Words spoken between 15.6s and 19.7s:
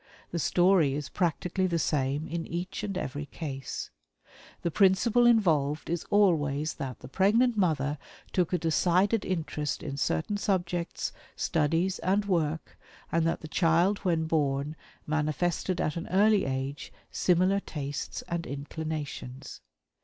at an early age similar tastes and inclinations.